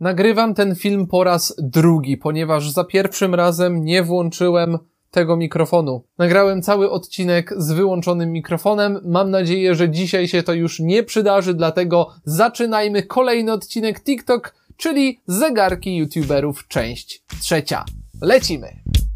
[0.00, 4.78] Nagrywam ten film po raz drugi, ponieważ za pierwszym razem nie włączyłem
[5.10, 6.04] tego mikrofonu.
[6.18, 9.00] Nagrałem cały odcinek z wyłączonym mikrofonem.
[9.04, 15.20] Mam nadzieję, że dzisiaj się to już nie przydarzy, dlatego zaczynajmy kolejny odcinek TikTok, czyli
[15.26, 17.84] zegarki youtuberów, część trzecia.
[18.22, 19.07] Lecimy!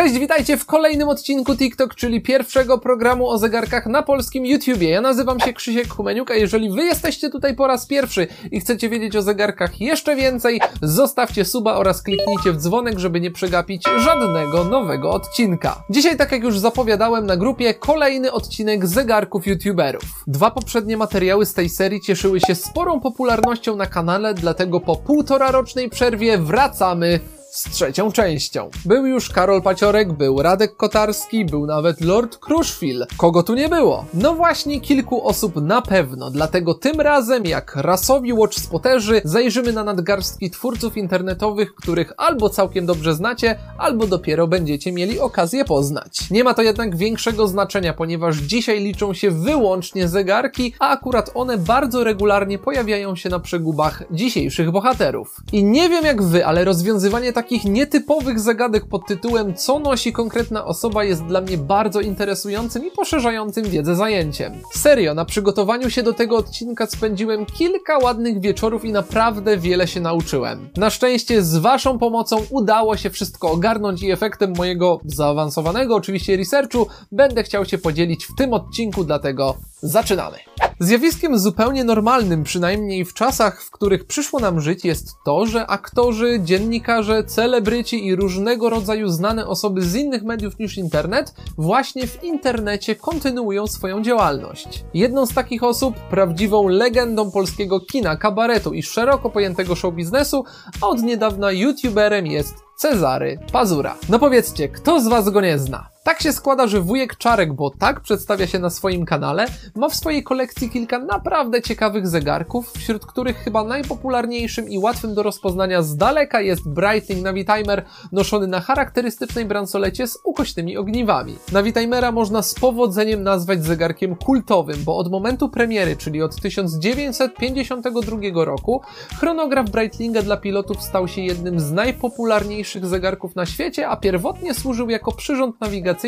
[0.00, 4.90] Cześć, witajcie w kolejnym odcinku TikTok, czyli pierwszego programu o zegarkach na polskim YouTubie.
[4.90, 8.88] Ja nazywam się Krzysiek Humeniuk, a jeżeli wy jesteście tutaj po raz pierwszy i chcecie
[8.88, 14.64] wiedzieć o zegarkach jeszcze więcej, zostawcie suba oraz kliknijcie w dzwonek, żeby nie przegapić żadnego
[14.64, 15.82] nowego odcinka.
[15.90, 20.24] Dzisiaj, tak jak już zapowiadałem na grupie, kolejny odcinek zegarków YouTuberów.
[20.26, 25.50] Dwa poprzednie materiały z tej serii cieszyły się sporą popularnością na kanale, dlatego po półtora
[25.50, 28.70] rocznej przerwie wracamy z trzecią częścią.
[28.84, 33.06] Był już Karol Paciorek, był Radek Kotarski, był nawet Lord Kruszwil.
[33.16, 34.04] Kogo tu nie było?
[34.14, 40.50] No właśnie kilku osób na pewno, dlatego tym razem jak rasowi watchspoterzy zajrzymy na nadgarstki
[40.50, 46.30] twórców internetowych, których albo całkiem dobrze znacie, albo dopiero będziecie mieli okazję poznać.
[46.30, 51.58] Nie ma to jednak większego znaczenia, ponieważ dzisiaj liczą się wyłącznie zegarki, a akurat one
[51.58, 55.36] bardzo regularnie pojawiają się na przegubach dzisiejszych bohaterów.
[55.52, 60.64] I nie wiem jak wy, ale rozwiązywanie takich nietypowych zagadek pod tytułem co nosi konkretna
[60.64, 64.52] osoba jest dla mnie bardzo interesującym i poszerzającym wiedzę zajęciem.
[64.74, 70.00] Serio, na przygotowaniu się do tego odcinka spędziłem kilka ładnych wieczorów i naprawdę wiele się
[70.00, 70.68] nauczyłem.
[70.76, 76.86] Na szczęście z waszą pomocą udało się wszystko ogarnąć i efektem mojego zaawansowanego oczywiście researchu
[77.12, 80.49] będę chciał się podzielić w tym odcinku, dlatego zaczynamy.
[80.82, 86.40] Zjawiskiem zupełnie normalnym, przynajmniej w czasach, w których przyszło nam żyć, jest to, że aktorzy,
[86.44, 92.96] dziennikarze, celebryci i różnego rodzaju znane osoby z innych mediów niż internet właśnie w internecie
[92.96, 94.84] kontynuują swoją działalność.
[94.94, 100.44] Jedną z takich osób, prawdziwą legendą polskiego kina, kabaretu i szeroko pojętego show biznesu,
[100.80, 103.96] a od niedawna youtuberem jest Cezary Pazura.
[104.08, 105.88] No powiedzcie, kto z was go nie zna?
[106.10, 109.94] Tak się składa, że wujek Czarek, bo tak przedstawia się na swoim kanale, ma w
[109.94, 115.96] swojej kolekcji kilka naprawdę ciekawych zegarków, wśród których chyba najpopularniejszym i łatwym do rozpoznania z
[115.96, 121.36] daleka jest Breitling Navitimer noszony na charakterystycznej bransolecie z ukośnymi ogniwami.
[121.52, 128.82] Navitimera można z powodzeniem nazwać zegarkiem kultowym, bo od momentu premiery, czyli od 1952 roku,
[129.18, 134.90] chronograf Breitlinga dla pilotów stał się jednym z najpopularniejszych zegarków na świecie, a pierwotnie służył
[134.90, 135.99] jako przyrząd nawigacyjny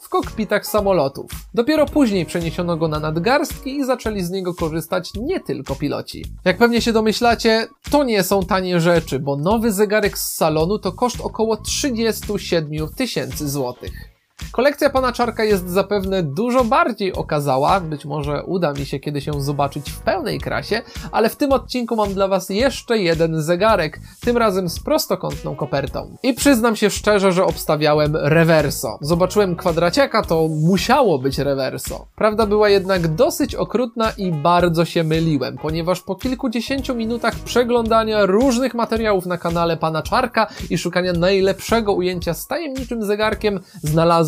[0.00, 1.30] w kokpitach samolotów.
[1.54, 6.24] Dopiero później przeniesiono go na nadgarstki i zaczęli z niego korzystać nie tylko piloci.
[6.44, 10.92] Jak pewnie się domyślacie, to nie są tanie rzeczy, bo nowy zegarek z salonu to
[10.92, 14.17] koszt około 37 tysięcy złotych.
[14.52, 19.40] Kolekcja pana Czarka jest zapewne dużo bardziej okazała, być może uda mi się kiedyś ją
[19.40, 20.82] zobaczyć w pełnej krasie,
[21.12, 26.16] ale w tym odcinku mam dla was jeszcze jeden zegarek, tym razem z prostokątną kopertą.
[26.22, 28.98] I przyznam się szczerze, że obstawiałem reverso.
[29.00, 32.06] Zobaczyłem kwadraciaka, to musiało być reverso.
[32.16, 38.74] Prawda była jednak dosyć okrutna i bardzo się myliłem, ponieważ po kilkudziesięciu minutach przeglądania różnych
[38.74, 44.27] materiałów na kanale pana Czarka i szukania najlepszego ujęcia z tajemniczym zegarkiem znalazłem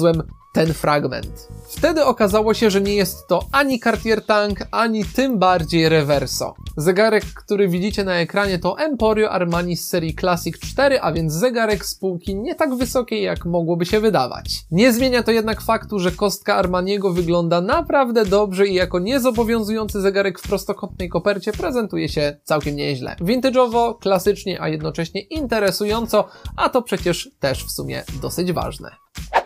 [0.52, 1.48] ten fragment.
[1.68, 6.54] Wtedy okazało się, że nie jest to ani Cartier Tank, ani tym bardziej Reverso.
[6.76, 11.86] Zegarek, który widzicie na ekranie to Emporio Armani z serii Classic 4, a więc zegarek
[11.86, 14.58] z półki nie tak wysokiej jak mogłoby się wydawać.
[14.70, 20.38] Nie zmienia to jednak faktu, że kostka Armaniego wygląda naprawdę dobrze i jako niezobowiązujący zegarek
[20.38, 23.16] w prostokątnej kopercie prezentuje się całkiem nieźle.
[23.20, 28.90] Vintage'owo, klasycznie, a jednocześnie interesująco, a to przecież też w sumie dosyć ważne.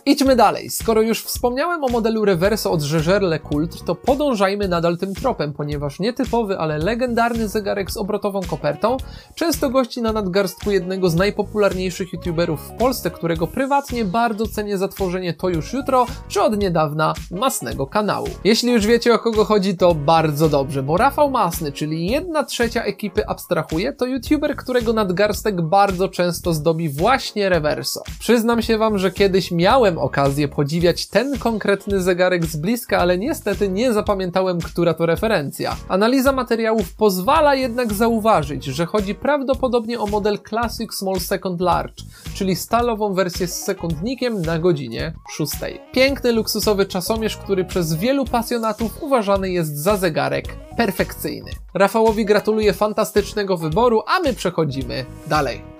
[0.06, 0.70] Idźmy dalej.
[0.70, 6.00] Skoro już wspomniałem o modelu Reverso od Żeżerle Kult, to podążajmy nadal tym tropem, ponieważ
[6.00, 8.96] nietypowy, ale legendarny zegarek z obrotową kopertą
[9.34, 14.88] często gości na nadgarstku jednego z najpopularniejszych youtuberów w Polsce, którego prywatnie bardzo cenię za
[14.88, 18.28] tworzenie To Już Jutro, czy od niedawna Masnego kanału.
[18.44, 22.82] Jeśli już wiecie o kogo chodzi, to bardzo dobrze, bo Rafał Masny, czyli jedna trzecia
[22.82, 28.02] ekipy Abstrahuje, to youtuber, którego nadgarstek bardzo często zdobi właśnie Reverso.
[28.18, 33.68] Przyznam się wam, że kiedyś miałem okazję podziwiać ten konkretny zegarek z bliska, ale niestety
[33.68, 35.76] nie zapamiętałem, która to referencja.
[35.88, 42.04] Analiza materiałów pozwala jednak zauważyć, że chodzi prawdopodobnie o model Classic Small Second Large,
[42.34, 45.52] czyli stalową wersję z sekundnikiem na godzinie 6.
[45.92, 51.50] Piękny, luksusowy czasomierz, który przez wielu pasjonatów uważany jest za zegarek perfekcyjny.
[51.74, 55.73] Rafałowi gratuluję fantastycznego wyboru, a my przechodzimy dalej.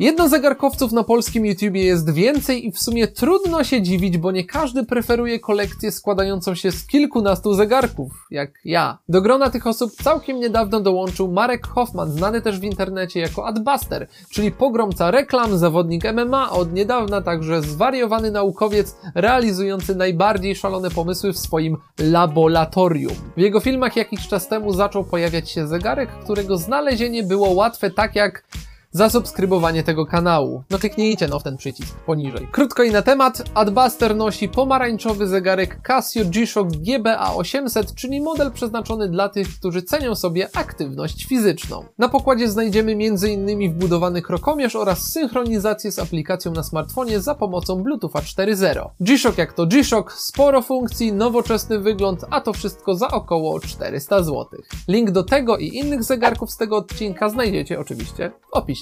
[0.00, 4.84] Jednozegarkowców na polskim YouTubie jest więcej i w sumie trudno się dziwić, bo nie każdy
[4.84, 8.98] preferuje kolekcję składającą się z kilkunastu zegarków, jak ja.
[9.08, 14.08] Do grona tych osób całkiem niedawno dołączył Marek Hoffman, znany też w internecie jako Adbuster,
[14.30, 21.38] czyli pogromca reklam, zawodnik MMA, od niedawna także zwariowany naukowiec realizujący najbardziej szalone pomysły w
[21.38, 23.14] swoim laboratorium.
[23.36, 28.16] W jego filmach jakiś czas temu zaczął pojawiać się zegarek, którego znalezienie było łatwe tak
[28.16, 28.44] jak
[28.90, 30.62] zasubskrybowanie tego kanału.
[30.70, 32.48] No kliknijcie no w ten przycisk poniżej.
[32.52, 39.08] Krótko i na temat, Adbuster nosi pomarańczowy zegarek Casio G-Shock GBA 800, czyli model przeznaczony
[39.08, 41.84] dla tych, którzy cenią sobie aktywność fizyczną.
[41.98, 43.72] Na pokładzie znajdziemy m.in.
[43.72, 48.88] wbudowany krokomierz oraz synchronizację z aplikacją na smartfonie za pomocą Bluetootha 4.0.
[49.00, 54.46] G-Shock jak to G-Shock, sporo funkcji, nowoczesny wygląd, a to wszystko za około 400 zł.
[54.88, 58.77] Link do tego i innych zegarków z tego odcinka znajdziecie oczywiście w opisie.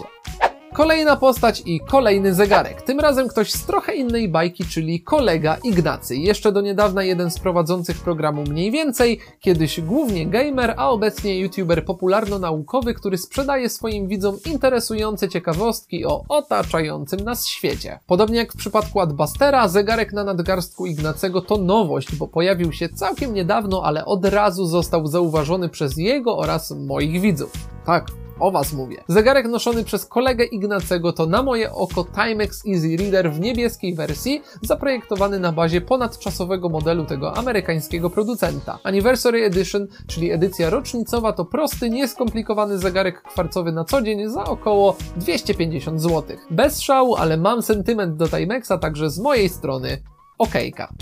[0.76, 2.82] Kolejna postać i kolejny zegarek.
[2.82, 6.16] Tym razem ktoś z trochę innej bajki, czyli kolega Ignacy.
[6.16, 11.84] Jeszcze do niedawna jeden z prowadzących programu Mniej Więcej, kiedyś głównie gamer, a obecnie youtuber
[11.84, 17.98] popularno-naukowy, który sprzedaje swoim widzom interesujące ciekawostki o otaczającym nas świecie.
[18.06, 23.34] Podobnie jak w przypadku Adbustera, zegarek na nadgarstku Ignacego to nowość, bo pojawił się całkiem
[23.34, 27.52] niedawno, ale od razu został zauważony przez jego oraz moich widzów.
[27.86, 28.06] Tak,
[28.40, 29.04] o was mówię.
[29.08, 34.42] Zegarek noszony przez kolegę Ignacego to na moje oko Timex Easy Reader w niebieskiej wersji,
[34.62, 38.78] zaprojektowany na bazie ponadczasowego modelu tego amerykańskiego producenta.
[38.84, 44.96] Anniversary Edition, czyli edycja rocznicowa, to prosty, nieskomplikowany zegarek kwarcowy na co dzień za około
[45.16, 46.36] 250 zł.
[46.50, 50.02] Bez szału, ale mam sentyment do Timexa, także z mojej strony
[50.38, 50.92] okejka.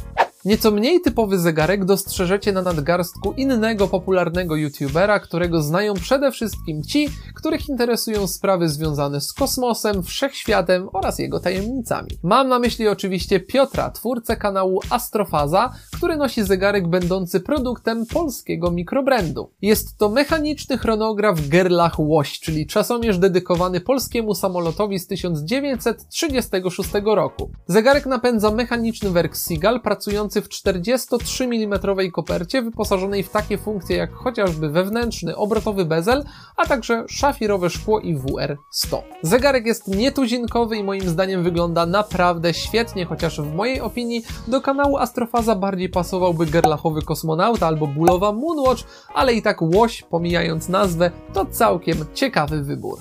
[0.44, 7.08] Nieco mniej typowy zegarek dostrzeżecie na nadgarstku innego popularnego youtubera, którego znają przede wszystkim ci,
[7.44, 12.10] których interesują sprawy związane z kosmosem, wszechświatem oraz jego tajemnicami.
[12.22, 19.50] Mam na myśli oczywiście Piotra, twórcę kanału Astrofaza, który nosi zegarek będący produktem polskiego mikrobrandu.
[19.62, 27.50] Jest to mechaniczny chronograf Gerlach Łoś, czyli czasomierz dedykowany polskiemu samolotowi z 1936 roku.
[27.66, 31.78] Zegarek napędza mechaniczny werk Seagull pracujący w 43 mm
[32.12, 36.24] kopercie wyposażonej w takie funkcje jak chociażby wewnętrzny obrotowy bezel,
[36.56, 39.02] a także szafirowe szkło i WR100.
[39.22, 44.96] Zegarek jest nietuzinkowy i moim zdaniem wygląda naprawdę świetnie, chociaż w mojej opinii do kanału
[44.96, 48.84] Astrofaza bardziej pasowałby gerlachowy kosmonauta albo bólowa Moonwatch,
[49.14, 52.98] ale i tak łoś, pomijając nazwę, to całkiem ciekawy wybór.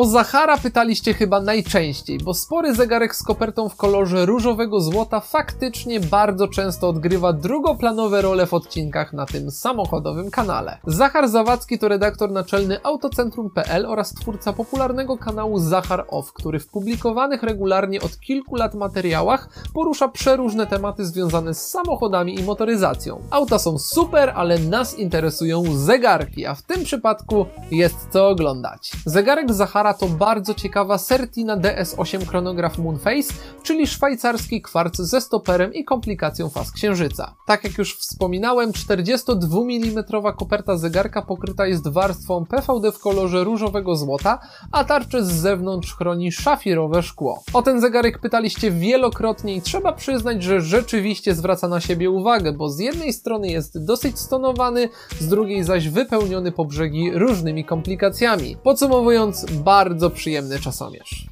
[0.00, 6.00] O Zachara pytaliście chyba najczęściej, bo spory zegarek z kopertą w kolorze różowego złota faktycznie
[6.00, 10.78] bardzo często odgrywa drugoplanowe role w odcinkach na tym samochodowym kanale.
[10.86, 17.42] Zachar Zawadzki to redaktor naczelny Autocentrum.pl oraz twórca popularnego kanału Zachar Off, który w publikowanych
[17.42, 23.20] regularnie od kilku lat materiałach porusza przeróżne tematy związane z samochodami i motoryzacją.
[23.30, 28.92] Auta są super, ale nas interesują zegarki, a w tym przypadku jest co oglądać.
[29.06, 35.84] Zegarek Zachara to bardzo ciekawa Certina DS8 chronograf Moonface, czyli szwajcarski kwarc ze stoperem i
[35.84, 37.34] komplikacją faz księżyca.
[37.46, 40.04] Tak jak już wspominałem, 42 mm
[40.38, 44.38] koperta zegarka pokryta jest warstwą PVD w kolorze różowego złota,
[44.72, 47.42] a tarczę z zewnątrz chroni szafirowe szkło.
[47.52, 52.68] O ten zegarek pytaliście wielokrotnie i trzeba przyznać, że rzeczywiście zwraca na siebie uwagę, bo
[52.68, 54.88] z jednej strony jest dosyć stonowany,
[55.20, 58.56] z drugiej zaś wypełniony po brzegi różnymi komplikacjami.
[58.62, 59.79] Podsumowując, bardzo
[60.10, 61.26] przyjemny czasomierz.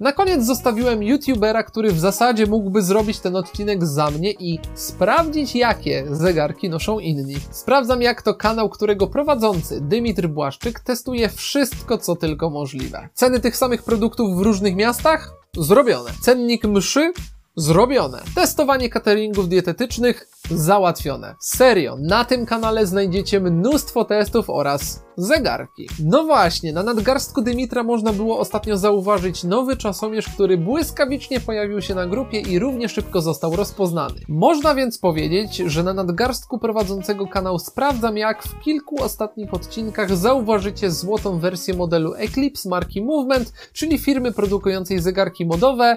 [0.00, 5.56] Na koniec zostawiłem youtubera, który w zasadzie mógłby zrobić ten odcinek za mnie i sprawdzić
[5.56, 7.36] jakie zegarki noszą inni.
[7.50, 13.08] Sprawdzam jak to kanał, którego prowadzący Dymitr Błaszczyk testuje wszystko co tylko możliwe.
[13.14, 15.32] Ceny tych samych produktów w różnych miastach?
[15.58, 16.10] Zrobione.
[16.22, 17.12] Cennik mszy?
[17.58, 18.22] Zrobione.
[18.34, 20.28] Testowanie cateringów dietetycznych?
[20.50, 21.34] Załatwione.
[21.40, 25.88] Serio, na tym kanale znajdziecie mnóstwo testów oraz zegarki.
[26.04, 31.94] No właśnie, na nadgarstku Dymitra można było ostatnio zauważyć nowy czasomierz, który błyskawicznie pojawił się
[31.94, 34.20] na grupie i równie szybko został rozpoznany.
[34.28, 40.90] Można więc powiedzieć, że na nadgarstku prowadzącego kanał Sprawdzam Jak w kilku ostatnich odcinkach zauważycie
[40.90, 45.96] złotą wersję modelu Eclipse marki Movement, czyli firmy produkującej zegarki modowe,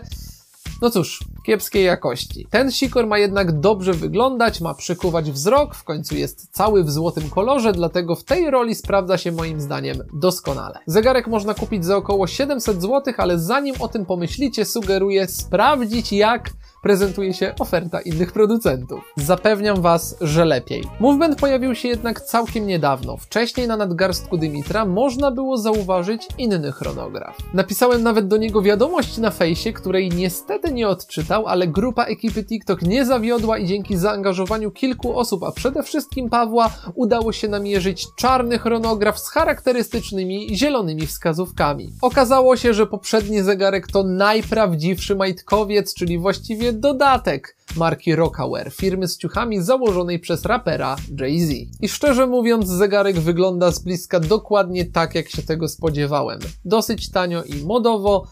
[0.82, 2.48] no cóż, kiepskiej jakości.
[2.50, 7.30] Ten sikor ma jednak dobrze wyglądać, ma przykuwać wzrok, w końcu jest cały w złotym
[7.30, 10.80] kolorze, dlatego w tej roli sprawdza się moim zdaniem doskonale.
[10.86, 16.50] Zegarek można kupić za około 700 zł, ale zanim o tym pomyślicie, sugeruję sprawdzić jak
[16.82, 19.14] prezentuje się oferta innych producentów.
[19.16, 20.84] Zapewniam Was, że lepiej.
[21.00, 23.18] Movement pojawił się jednak całkiem niedawno.
[23.18, 27.38] Wcześniej na nadgarstku Dimitra można było zauważyć inny chronograf.
[27.54, 32.82] Napisałem nawet do niego wiadomość na fejsie, której niestety nie odczytał, ale grupa ekipy TikTok
[32.82, 38.60] nie zawiodła i dzięki zaangażowaniu kilku osób, a przede wszystkim Pawła, udało się namierzyć czarny
[38.60, 41.94] chronograf z charakterystycznymi zielonymi wskazówkami.
[42.02, 49.18] Okazało się, że poprzedni zegarek to najprawdziwszy majtkowiec, czyli właściwie dodatek marki Rockaware, firmy z
[49.18, 51.52] ciuchami założonej przez rapera Jay-Z.
[51.82, 56.40] I szczerze mówiąc, zegarek wygląda z bliska dokładnie tak, jak się tego spodziewałem.
[56.66, 58.28] Dosyć tanio i modowo,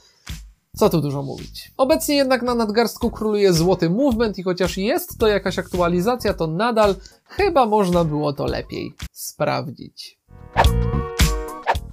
[0.75, 1.71] co tu dużo mówić.
[1.77, 6.95] Obecnie jednak na nadgarstku króluje złoty movement i chociaż jest to jakaś aktualizacja, to nadal
[7.23, 10.17] chyba można było to lepiej sprawdzić.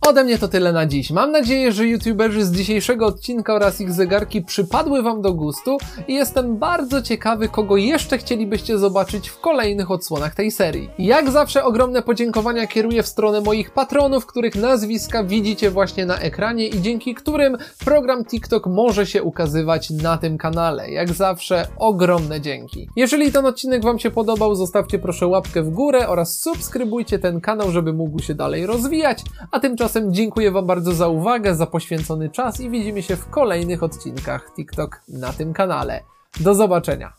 [0.07, 1.11] Ode mnie to tyle na dziś.
[1.11, 6.15] Mam nadzieję, że youtuberzy z dzisiejszego odcinka oraz ich zegarki przypadły Wam do gustu i
[6.15, 10.91] jestem bardzo ciekawy, kogo jeszcze chcielibyście zobaczyć w kolejnych odsłonach tej serii.
[10.99, 16.69] Jak zawsze ogromne podziękowania kieruję w stronę moich patronów, których nazwiska widzicie właśnie na ekranie
[16.69, 20.91] i dzięki którym program TikTok może się ukazywać na tym kanale.
[20.91, 22.89] Jak zawsze ogromne dzięki.
[22.97, 27.71] Jeżeli ten odcinek Wam się podobał, zostawcie proszę łapkę w górę oraz subskrybujcie ten kanał,
[27.71, 32.31] żeby mógł się dalej rozwijać, a tymczasem Tymczasem dziękuję Wam bardzo za uwagę, za poświęcony
[32.31, 36.01] czas i widzimy się w kolejnych odcinkach TikTok na tym kanale.
[36.41, 37.13] Do zobaczenia!